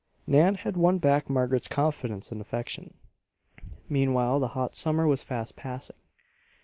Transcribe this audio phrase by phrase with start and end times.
[0.25, 2.95] Nan had won back Margaret's confidence and affection.
[3.87, 5.97] Meanwhile the hot summer was fast passing.